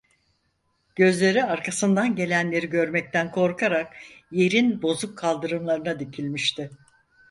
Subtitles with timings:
[0.95, 3.93] Gözleri, arkasından gelenleri görmekten korkarak,
[4.31, 6.71] yerin bozuk kaldırımlarına dikilmişti.